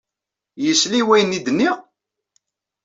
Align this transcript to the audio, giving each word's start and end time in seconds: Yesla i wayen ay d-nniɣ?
Yesla 0.63 0.95
i 1.01 1.03
wayen 1.07 1.35
ay 1.37 1.41
d-nniɣ? 1.45 1.77